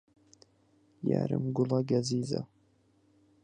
[1.09, 2.41] یارم گوڵە گەزیزە